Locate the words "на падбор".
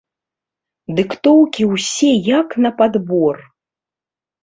2.67-3.35